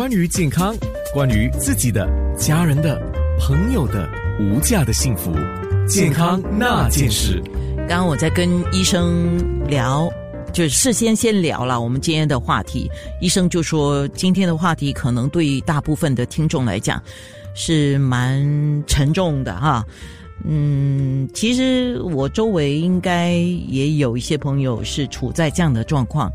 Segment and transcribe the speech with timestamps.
[0.00, 0.74] 关于健康，
[1.12, 2.98] 关于自己的、家人的、
[3.38, 4.08] 朋友的
[4.40, 5.30] 无价的幸福，
[5.86, 7.38] 健康那件事。
[7.86, 10.10] 刚刚我在跟医生聊，
[10.54, 12.90] 就是事先先聊了我们今天的话题。
[13.20, 16.98] 医生就说，今天的话题可能对大部分的听众来讲
[17.52, 18.42] 是蛮
[18.86, 19.84] 沉重的哈。
[20.44, 26.32] 嗯，其实我周围应该也有一些朋友是处在这样的状况。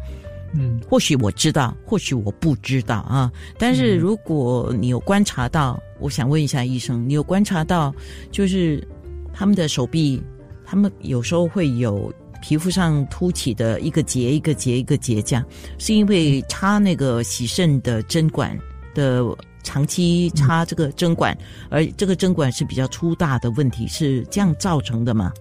[0.57, 3.31] 嗯，或许我知道，或许我不知道啊。
[3.59, 7.93] 但是如果你有观察到，我想问一下医生，你有观察到，
[8.31, 8.85] 就是
[9.33, 10.21] 他们的手臂，
[10.65, 15.45] 他们有时候会有皮肤上凸起的一个结一个结一个结这样，
[15.77, 18.57] 是因为插那个洗肾的针管
[18.93, 19.23] 的
[19.63, 21.35] 长期插这个针管，
[21.69, 25.33] 而这个针管是比较粗大的问题，是这样造成的吗？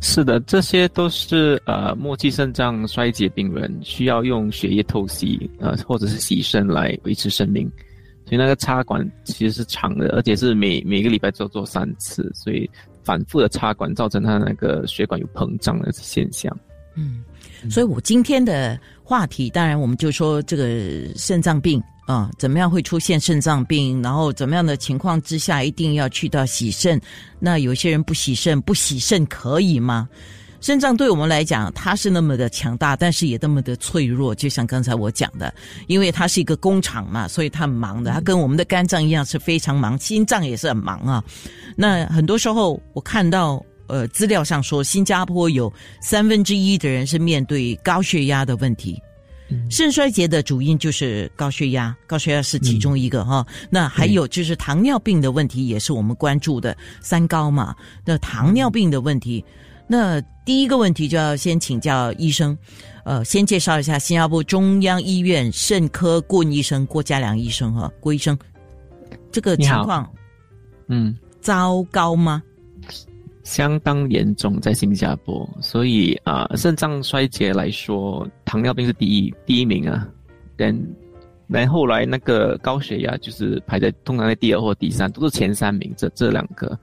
[0.00, 7.70] 是的，这些都是呃末期肾脏衰竭病人需要用血液透析呃或者是洗肾来维持生命，
[8.24, 12.68] 所以那个插管其实是长的，而且是每每个礼拜做做三次，所以
[13.04, 16.54] 反复的插管造成他那个血管有膨胀的现象。
[16.96, 17.22] 嗯，
[17.70, 20.64] 所以我今天的话题，当然我们就说这个
[21.14, 21.82] 肾脏病。
[22.10, 24.02] 啊，怎么样会出现肾脏病？
[24.02, 27.00] 然后怎么样的情况之下一定要去到洗肾？
[27.38, 30.08] 那有些人不洗肾，不洗肾可以吗？
[30.60, 34.34] 肾脏对我们来讲，它是那么的强大，但是也那么的脆弱。
[34.34, 35.54] 就像刚才我讲的，
[35.86, 38.10] 因为它是一个工厂嘛，所以它很忙的。
[38.10, 41.22] 它跟我们的肝脏一样是非常忙，心脏也是很忙啊。
[41.76, 45.72] 那很多时候我看到呃资料上说，新加坡有
[46.02, 49.00] 三分之一的人是面对高血压的问题。
[49.68, 53.46] 肾衰竭的主因就是高血压，高血压是其中一个哈。
[53.70, 57.74] 那还有就是糖尿病的问题，也是我们关注的三高嘛。
[58.04, 59.44] 那糖尿病的问题，
[59.86, 62.56] 那第一个问题就要先请教医生，
[63.04, 68.38] 呃，先介绍一下新加坡中央医院肾科顾问医生郭家良医生哈，郭医生，
[69.32, 70.08] 这个情况，
[70.88, 72.42] 嗯，糟糕吗？
[73.50, 80.06] 相当严重，在新加坡，所以啊，肾脏衰竭来说，糖尿病是第一第一名啊，
[80.56, 80.72] 但
[81.48, 86.78] 然后来那个高血压就是排在通常在第二或第三，都是前三名这这两个。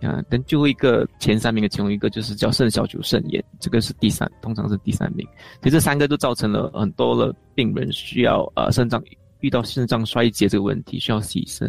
[0.00, 5.26] 啊，但最后一个前三名的其中一个就是叫肾小球肾炎，这个是第三，通常是第三名，
[5.60, 9.02] 所以这三个都造成了很多的病人需要呃肾脏
[9.40, 11.68] 遇到肾脏衰竭这个问题需要洗肾。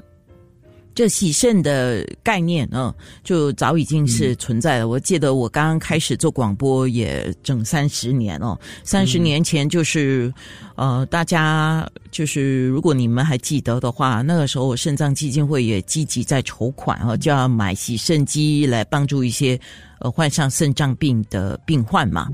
[0.97, 2.91] 这洗肾的概念呢，
[3.24, 4.88] 就早已经是存在了。
[4.88, 10.34] 我记得我刚刚开始做广播也整三十年哦，三十年前就是，
[10.75, 19.59] 呃，大家就是如果你们还记得的话，那个时候肾脏基金会也积极在筹款啊，就要买洗肾机来帮助一些
[20.00, 22.28] 呃患上肾脏病的病患嘛。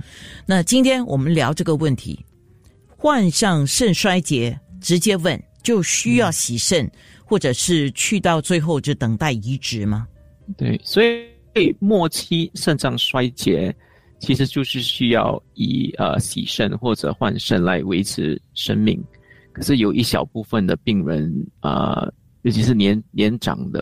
[0.46, 2.18] 那今天我们聊这个问题，
[2.88, 6.90] 患上肾衰竭，直接问就需要洗肾。
[7.26, 10.08] 或者是去到最后就等待移植吗？
[10.58, 13.74] 对，所以末期肾脏衰竭
[14.20, 19.04] 其实就是需要以呃洗肾或者换肾来维持生命。
[19.52, 22.08] 可是有一小部分的病人啊，
[22.42, 23.82] 尤其是年年长的，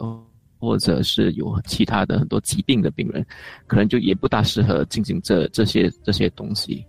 [0.59, 3.25] 或者是有其他的很多疾病的病人，
[3.68, 6.85] 可能就也不大适合进行这这些这些东西。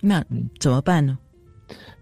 [0.00, 0.24] 那
[0.58, 1.16] 怎么办呢？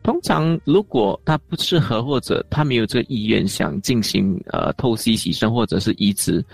[0.02, 6.44] 通常，如果他不适合，或者他没有这个意愿想进行呃透析洗肾或者是移植，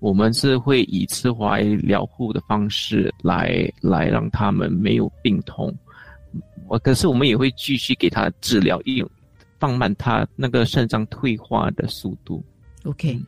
[0.00, 5.74] 我们是会以刺怀疗护的方式来来让他们没有病痛。
[6.66, 9.06] 我可是我们也会继续给他治疗，用
[9.58, 12.42] 放慢他那个肾脏退化的速度。
[12.84, 13.20] OK。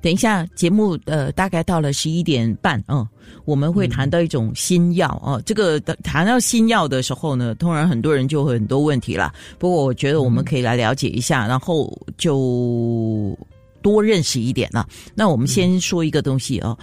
[0.00, 3.06] 等一下，节目呃大概到了十一点半嗯，
[3.44, 5.42] 我们会谈到一种新药哦。
[5.44, 9.32] 这个谈到新药的时候呢，通常很多人就会很多问题了。
[9.58, 13.36] 不过我觉得我们可以来了解一下，然后就
[13.82, 14.86] 多认识一点了。
[15.14, 16.78] 那我们先说一个东西哦，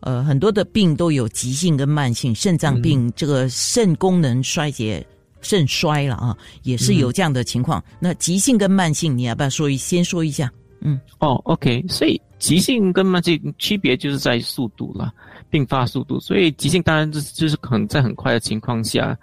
[0.00, 5.04] 呃，很多的病都有急性跟慢性，肾脏病这个肾功能衰竭、
[5.40, 7.82] 肾衰了啊，也是有这样的情况。
[7.98, 10.52] 那急性跟慢性，你要不要说一先说一下？
[10.80, 12.20] 嗯，哦，OK，所以。
[12.38, 15.12] 急性跟慢性区别就是在速度了，
[15.50, 16.20] 并发速度。
[16.20, 19.18] 所以急性当然就是就是很在很快的情况下，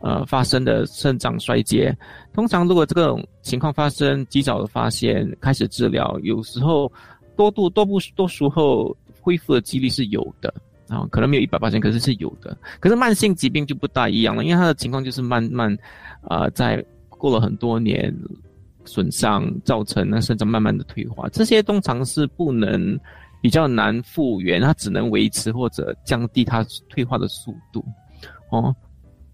[0.00, 1.96] 呃发生的肾脏衰竭。
[2.34, 6.92] 通常如果这种情况发生，及早的发现，开始治疗，有时候
[7.38, 10.52] 多度多不多数后恢复的几率是有的
[10.88, 12.54] 啊，可能没有一百八千，可是是有的。
[12.80, 15.74] 可是慢性疾病就不大一样了，因为它的情况就是慢慢
[16.20, 18.14] 啊，在过了很多年。
[18.88, 22.98] 损伤造成那肾脏慢慢的退化，这些通常是不能
[23.40, 27.84] 比较难复原，它只能维持或者降低它退化的速度。
[28.50, 28.74] 哦，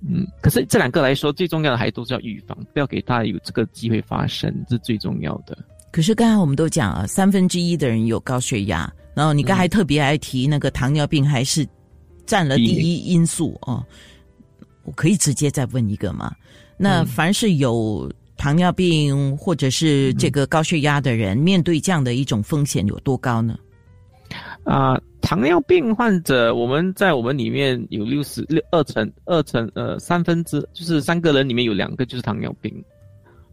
[0.06, 5.56] 嗯，可是这两个来说，最重要的还都是要预防，不要给他有这个机会发生，这是最重要的。
[5.90, 11.66] 可是刚才我们都讲啊，三分之一的人有高血压，然后你刚才特别还提那个糖尿病还是
[12.26, 13.82] 占了第一因素哦。
[14.82, 16.34] 我可以直接再问一个吗？
[16.76, 18.12] 那凡是有
[18.44, 23.58] 糖尿病或者是这个高血压的人，面对这样的一种风险有多高呢？
[24.64, 32.85] 啊，糖尿病患者，我们在我们里面有六十六二成二成呃三分之，就是三个人里面有两个就是糖尿病，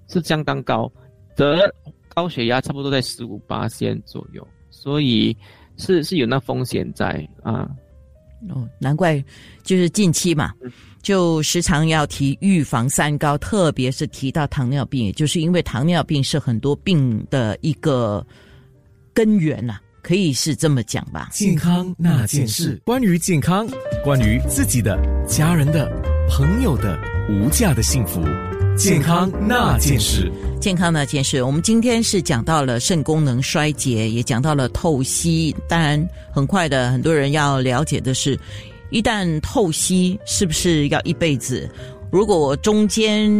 [0.09, 0.91] 是相当高。
[1.37, 1.73] 得
[2.13, 5.33] 高血压差不多在十五八线左右，所以
[5.77, 7.65] 是是有那风险在啊。
[8.49, 9.23] 哦，难怪
[9.63, 10.51] 就是近期嘛。
[11.01, 18.23] 就时常要提预防三高，特别是提到糖尿病，也就是因为糖尿病是很多病的一个
[19.11, 21.27] 根源呐，可以是这么讲吧。
[21.31, 23.67] 健康那件事，关于健康，
[24.03, 24.95] 关于自己的、
[25.25, 25.91] 家人的、
[26.29, 26.99] 朋友的
[27.31, 28.21] 无价的幸福，
[28.81, 31.43] 健康那件事，健康那件事。
[31.43, 35.55] 我们今天是讲到了肾功能衰竭，也讲到了透析。
[35.69, 38.35] 当然，很快的，很多人要了解的是。
[38.89, 41.69] 一旦透析，是不是要一辈子？
[42.11, 43.31] 如果我中间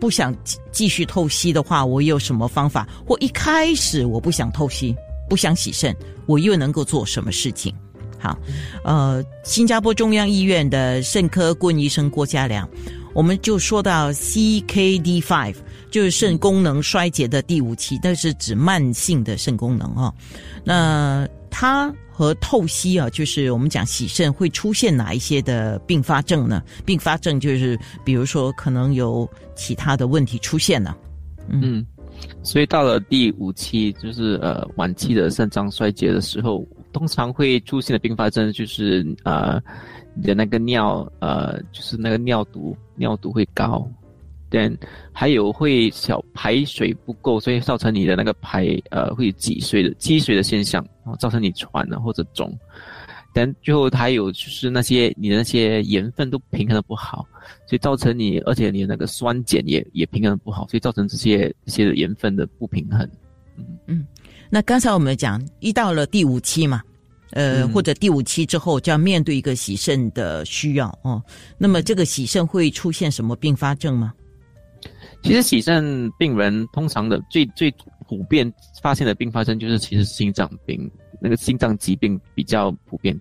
[0.00, 0.34] 不想
[0.72, 2.88] 继续透析的话，我有什么方法？
[3.06, 4.96] 或一开始我不想透析，
[5.28, 5.94] 不想洗肾，
[6.24, 7.70] 我又能够做什么事情？
[8.18, 8.34] 好，
[8.82, 12.66] 呃，新加坡中央医院的肾科顾问医生郭家良，
[13.12, 15.56] 我们就说到 CKD five，
[15.90, 20.14] 就是肾功能衰竭的第五期，那是指慢性的肾功能哦。
[20.64, 21.92] 那它。
[22.12, 26.62] 和透析啊，就是我们讲洗肾会出现哪一些的并发症呢？
[26.84, 30.94] 并发症就是比如说可能有其他的问题出现了。
[31.48, 31.82] 嗯，
[32.42, 39.58] 所以到了第五期，就是呃晚期的肾脏衰竭的时候，通常会出现的并发症就是呃
[40.20, 43.90] 你的那个尿呃就是那个尿毒尿毒会高。
[44.52, 44.76] 但
[45.12, 52.52] 还有会小排水不够，所以造成你的那个排呃会积水的积水的现象，然后造成你喘了或者肿。
[53.32, 57.24] 但最后还有就是那些你的那些盐分都平衡的不好，
[57.68, 63.08] 所以造成你而且你的那个酸碱也也平衡的不好，所以造成这些这些盐分的不平衡。
[63.56, 64.06] 嗯嗯，
[64.50, 66.82] 那刚才我们讲一到了第五期嘛，
[67.32, 71.22] 呃或者第五期之后就要面对一个洗肾的需要哦，
[71.58, 74.12] 那么这个洗肾会出现什么并发症吗？
[75.22, 77.72] 其实洗肾病人通常的最最
[78.08, 78.50] 普遍
[78.82, 80.90] 发现的并发症就是其实心脏病，
[81.20, 83.18] 那个心脏疾病比较普遍，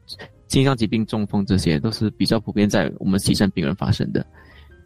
[0.47, 4.25] 心脏疾病、中风这些都是比较普遍在我们洗肾病人发生的。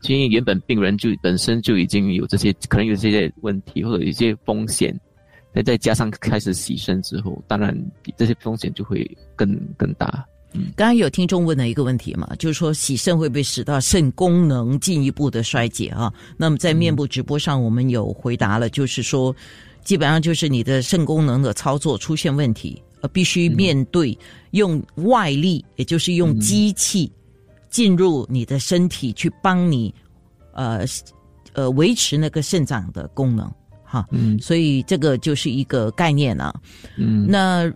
[0.08, 5.00] 因为原本病人就本身就已经有这些可能有这些问题或者一些风险，
[5.54, 7.78] 再再加上开始洗肾之后，当然
[8.18, 10.26] 这些风险就会更更大。
[10.56, 16.14] 嗯刚刚有听众问了一个问题嘛，就是说洗肾会不会使到肾功能进一步的衰竭啊？
[16.38, 19.36] 那么在面部直播上，我们有回答了，就是说，
[19.84, 24.16] 基本上就是你的肾功能的操作出现问题，呃，必须面对
[24.52, 27.12] 用外力，也就是用机器
[27.72, 29.92] 进入你的身体去帮你，
[30.52, 30.86] 呃
[31.54, 33.52] 呃维持那个肾脏的功能，
[33.94, 36.51] 哈，嗯，所以这个就是一个概念啊，
[36.98, 37.72] 嗯，那。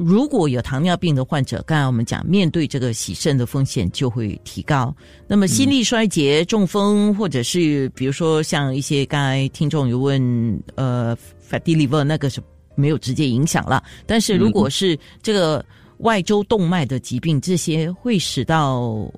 [0.00, 4.94] 如果有糖尿病的患者，刚才我们讲，面对这个洗肾的风险就会提高。
[5.26, 11.18] 那么心力衰竭、中风，或者是比如说像一些刚才听众有问，呃
[11.50, 12.40] ，fatty liver 那个是
[12.76, 13.82] 没有直接影响了。
[14.06, 15.64] 但是如果是这个
[15.96, 19.12] 外周动脉的疾病，这些会使到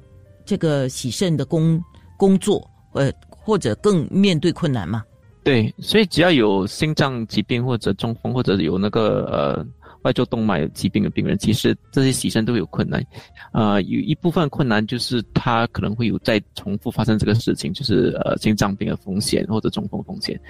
[0.46, 1.78] 这个洗肾的工
[2.16, 5.04] 工作，呃，或者更面对困难吗？
[5.42, 9.66] 对，所以只要有心脏疾病或者中风，或者有那个呃。
[10.02, 13.04] 外周动脉疾病的病人，其实这些洗肾都有困难，
[13.52, 20.40] 呃，有一部分困难就是他可能会有再重复发生这个事情，就是呃心脏病的风险或者中风风险。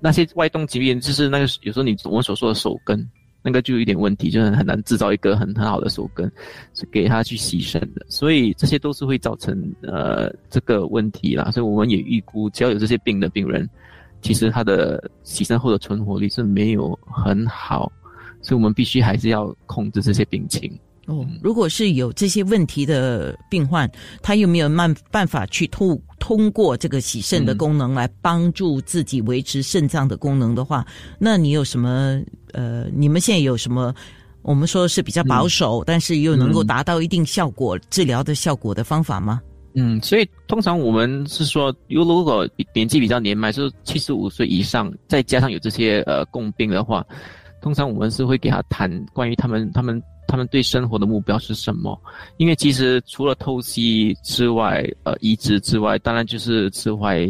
[0.00, 3.06] 那些外动疾病就是那个有时候你我们所说的手根，
[3.42, 6.32] 那个就有一点问题，就是很难制造一个很很好的手根，
[6.72, 8.06] 是给他去牺牲的。
[8.08, 11.50] 所以这些都是会造成呃这个问题啦。
[11.50, 13.68] 所以我们也预估，只要有这些病的病人，
[14.22, 17.90] 其实他的洗肾后的存活率是没有很好。
[18.40, 20.72] 所以我们必须还是要控制这些病情
[21.06, 21.26] 哦。
[21.42, 23.90] 如果是有这些问题的病患，
[24.22, 30.86] 他有没有办办法去通通过这个洗肾的功能来帮助自己维持肾脏的功能的话，
[31.18, 32.22] 那你有什么
[32.52, 32.84] 呃？
[32.94, 33.92] 你们现在有什么？
[34.42, 39.42] 我们说是比较保守，但是又能够达到一定效果治疗的效果的方法吗？
[39.80, 47.06] 嗯，所以通常我们是说，如如果年纪比较年迈，就是七十五岁以上，再加上有这些呃共病的话。
[47.60, 52.00] 通常我们是会给他谈关于他们他们他们对生活的目标是什么？
[52.36, 57.28] 因为其实除了透析之外，呃，移植之外，当然就是慈怀，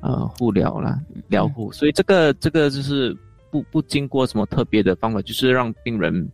[0.00, 1.70] 呃，护疗啦，疗护。
[1.70, 3.16] 所以这个这个就是
[3.52, 6.28] 不不经过什么特别的方法，就是让病人，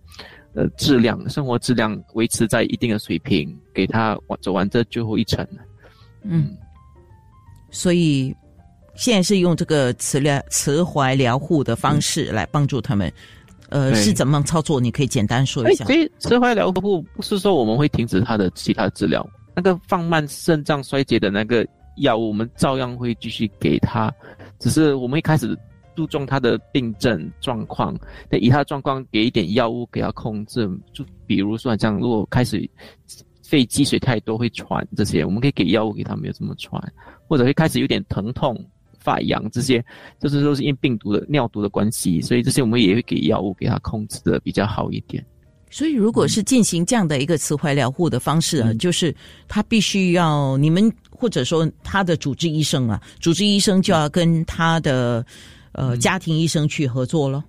[0.55, 5.47] 呃，质量生活质量维持在一定的水平，给他完走完这最后一程。
[6.23, 6.57] 嗯，
[7.71, 8.35] 所以
[8.95, 13.13] 现在是用这个慈疗慈怀疗护的方式来帮助他们。
[13.71, 14.81] 呃，是怎么操作？
[14.81, 15.85] 你可以简单说一下。
[15.85, 24.13] 所以，慈怀疗护不是说我们会停止他的其他治疗，那个放慢肾脏衰竭的那个药物，我们照样会继续给他，
[24.61, 25.59] 只是我们一开始
[25.95, 27.97] 注重他的病症状况，
[28.31, 30.69] 那以他的状况给一点药物给他控制。
[30.93, 32.69] 就比如说这样，如果开始
[33.43, 36.81] 肺积水太多会喘这些，我们可以给药物给他，没有这么喘，
[37.29, 38.57] 或者会开始有点疼痛。
[39.01, 39.85] 发痒这些，
[40.19, 45.23] 就是都是因病毒的尿毒的关系，所以这些我们也会给药物给他控制的比较好一点。
[45.71, 49.15] 所以，如果是进行这样的一个磁怀疗护的方式啊，就是
[49.47, 55.23] 他必须要你们或者说他的主治医生啊，主治医生就要跟他的
[55.75, 57.45] 呃家庭医生去合作了。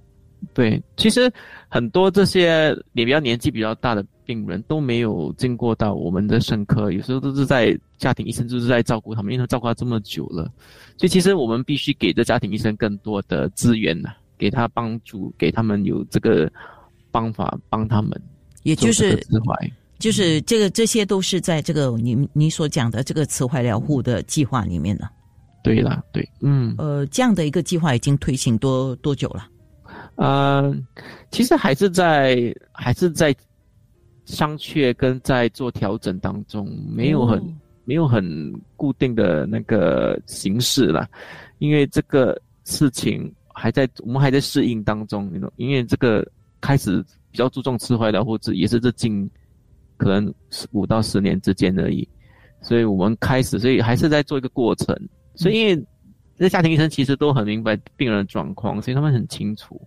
[0.53, 1.31] 对，其实
[1.69, 10.43] 很多这些也比较年纪比较大的病人都没有经过到我们的肾科，有时候都是在家庭医生就是在照顾他们，因为他照顾他这么久了，
[10.97, 16.51] 所以其实我们必须给这家庭医生更多的资源呐，给他帮助，给他们有这个
[17.11, 18.21] 方法帮他们，
[18.61, 19.19] 也就是
[19.97, 25.09] 就是这个这些都是在这个你你所讲的这个慈怀疗护的计划里面的。
[25.65, 29.49] 对啦，对，嗯，呃，这样的一个计划已经推行多多久了？
[30.13, 30.71] 呃，
[31.31, 33.35] 其实还是在还是在
[34.25, 37.41] 商榷跟在做调整当中，没有很
[37.83, 38.23] 没有很
[38.75, 41.09] 固定的那个形式了，
[41.57, 45.51] 因为这个事情还在我们还在适应当中，你懂？
[45.55, 46.23] 因为这个
[46.61, 49.27] 开始比较注重吃坏的或者也是这近
[49.97, 50.31] 可能
[50.73, 52.07] 五到十年之间而已，
[52.61, 54.95] 所以我们开始，所以还是在做一个过程，
[55.35, 55.85] 所以因为
[56.37, 59.79] 这家庭医生其实都很明白病人的状况，所以他们很清楚。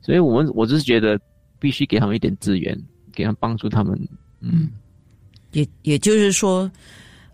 [0.00, 1.18] 所以我们我只是觉得
[1.58, 2.78] 必须给他们一点资源，
[3.12, 3.98] 给他们帮助他们。
[4.40, 4.68] 嗯，
[5.52, 6.70] 也也就是说，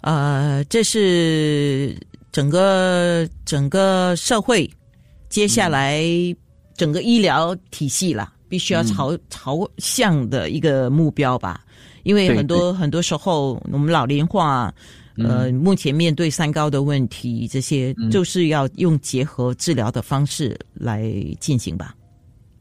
[0.02, 1.96] 呃，这是
[2.30, 4.70] 整个整个社会
[5.28, 6.04] 接下来
[6.76, 11.64] 整个医疗体系啦，必须要朝朝向的一个目标吧。
[12.04, 14.72] 因为很多很多时候我们老龄化，
[15.18, 21.94] 呃，目前面对三高的问题，这些就是要用结合治疗的方式来进行吧。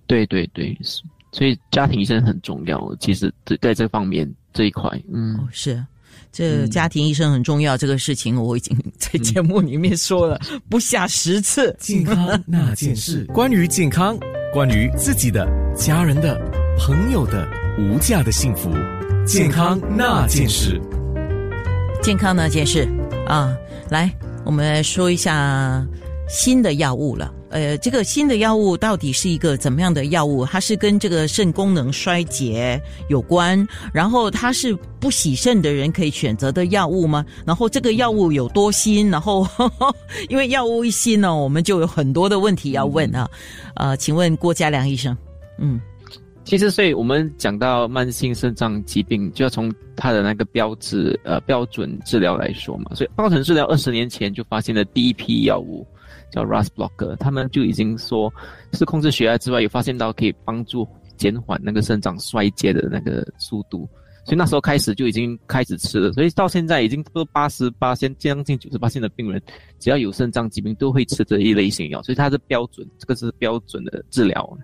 [0.07, 0.77] 对对对，
[1.31, 2.95] 所以家庭医生很重要。
[2.99, 5.85] 其实在在这方面这一块，嗯，是，
[6.31, 7.77] 这家庭医生很重要。
[7.77, 11.75] 这个事情我已经在节目里面说了 不下十次。
[11.79, 14.17] 健康那件事， 关于健康，
[14.51, 16.35] 关于自己的、家人的、
[16.79, 18.71] 朋友的无价的幸福。
[19.27, 20.81] 健康那件事，
[22.01, 22.87] 健康那件事
[23.27, 23.55] 啊，
[23.89, 24.11] 来，
[24.45, 25.85] 我们来说一下
[26.27, 27.31] 新的药物了。
[27.51, 30.45] 呃，这个新的药物到底是一个怎么样的药物？
[30.45, 37.25] 它是跟这个肾功能衰竭有关，然后它是不洗肾的人可以选择的药物吗？
[37.45, 39.09] 然后这个药物有多新？
[39.09, 39.47] 然后
[40.29, 43.29] 因为药物一新呢，我们就有很多的问题要问啊。
[43.75, 45.17] 呃，请问郭家良医生，
[45.57, 45.81] 嗯，
[46.49, 52.91] 其实所以我们讲到慢性肾脏疾病，就要从它的那个标志呃标准治疗来说嘛。
[52.95, 55.85] 所以标准治疗二十年前就发现了第一批药物。
[56.31, 58.31] 叫 RAS blocker，他们就已经说
[58.73, 60.87] 是控制血压之外，有发现到可以帮助
[61.17, 63.89] 减缓那个肾脏衰竭的那个速度，
[64.25, 69.41] 所以那时候开始就已经开始吃了，所以到现在已经都八十八先将近九十八线的病人，
[69.79, 74.57] 只要有肾脏疾病都会吃这一类型药，所以它是标准，这个是标准的治疗。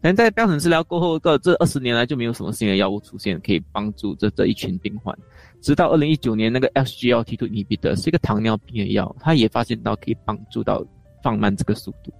[0.00, 5.16] 但在标准治疗过后，这这二十年来就没有什么新的药物出现可以帮助这这一群病患。
[5.60, 10.84] 直到二零一九年，那个 SGLT2 inhibitor 是一个糖尿病的药，它也发现到可以帮助到。
[11.22, 12.10] 放慢这个速度，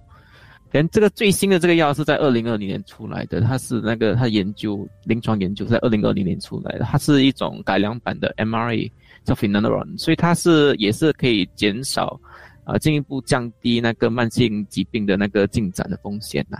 [0.71, 8.91] 连这个最新的这个药是在二零二零年出来的，它是那个它研究临床研究在二零二零年出来的，它是一种改良版的 MRA
[9.23, 12.21] 叫 Finerenone，所以它是也是可以减少
[12.63, 16.59] 啊进一步降低那个慢性疾病的那个进展的风险呐。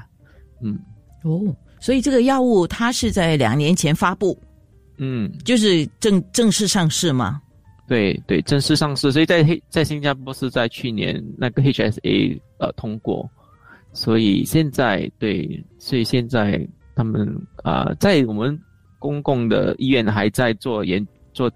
[0.64, 0.80] 嗯，
[1.24, 4.38] 哦，所以这个药物它是在两年前发布，
[4.98, 7.42] 嗯，就是正正式上市吗？
[7.88, 13.30] 对对，正式上市，所以在黑在新加坡是在去年那个 HSA 呃通过，
[13.92, 17.28] 所以现在对，所以现在他们
[17.64, 18.58] 啊在我们
[18.98, 21.52] 公共的医院还在做研做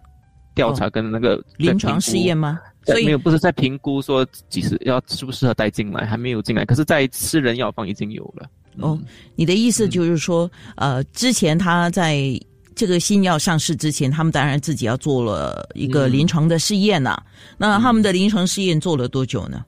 [0.54, 2.60] 调查跟那个临床试验吗？
[2.86, 8.48] 所以没有不是在评估说几时要适不适合带进来，还没有进来，可是，在私人药房已经有了。
[8.80, 9.00] 哦，
[9.36, 12.40] 你的意思就是说，呃，之前他在。
[12.78, 17.18] 这个新药上市之前，他们当然自己要做了一个临床的试验呐。
[17.58, 19.64] 那他们的临床试验做了多久呢？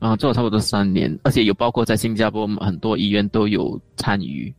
[0.00, 4.52] 啊，做了差不多三年，而且有包括在新加坡很多医院都有参与，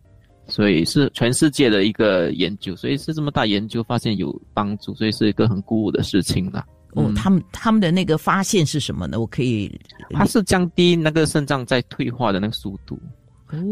[0.48, 6.66] 所以是全世界的一个研究，所以是这么大研究发现有帮助，所以是一个很鼓舞的事情啦。
[6.94, 9.20] 哦，他们他们的那个发现是什么呢？
[9.20, 9.70] 我可以，
[10.12, 12.98] 它是降低那个肾脏在退化的那个速度。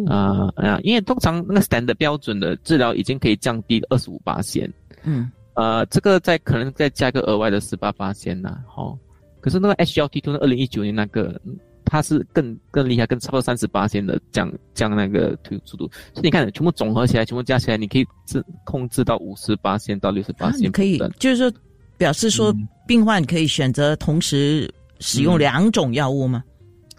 [0.07, 4.71] 啊啊，因为通常那个 standard 标准的治疗已经可以降低二十五八线，
[5.03, 8.97] 嗯，呃，这个再可能再加个额外的十八八线呐，好，
[9.41, 11.39] 可是那个 HLT2 那二零一九年那个，
[11.85, 21.51] 它是更更厉害，更超过三十八线的降降那个退速度，所以你看全部总合起来，全部加起来，你可以制控制到五十八线到六十八线，可以，就是说
[21.97, 22.53] 表示说
[22.87, 26.43] 病患可以选择同时使用两种药物吗？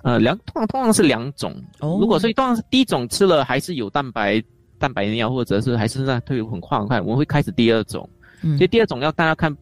[0.03, 1.55] 呃，两通常通常是两种。
[1.81, 4.43] 哦，如果是通常是第一种吃了还是有蛋白
[4.79, 8.09] 蛋白尿，或者是还是那退很快很快，我们会开始第二种。
[8.43, 9.55] 嗯，所以第二种要大家看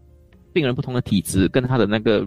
[0.53, 2.27] 病人不同的体质跟他的那个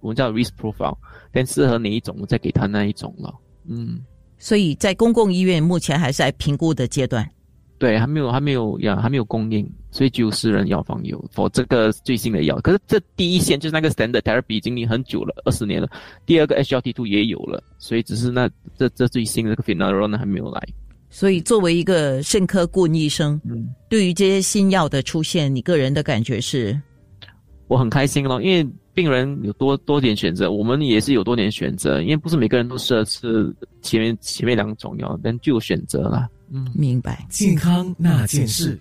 [0.00, 0.96] 我们叫 risk profile，
[1.32, 3.34] 更适合哪一种，我再给他那一种了。
[3.68, 4.00] 嗯，
[4.38, 7.28] 所以在公共医院目前还是在评估的阶段。
[7.82, 12.56] 对，还没有还没有呀，还没有供应，所以只有私人药房有否这个最新的药。
[12.60, 15.88] 可是这第一线就是那个 standard therapy 已经很久了，二十年了。
[16.24, 18.48] 第二个 HLT2 也有了，所以只是那
[18.78, 20.62] 这这最新的这个 f i n a l o n 还没有来。
[21.10, 26.80] 所以作为一个肾科顾问医生，嗯，对于这些新药的出现，你个人的感觉是？
[27.66, 36.28] 我很开心咯，因为病人有多多点选择，我们也是有多点选择，因为不是每个人都适合吃前面前面两种药，但就有选择了。
[36.52, 37.26] 嗯，明白。
[37.30, 38.78] 健康那件事。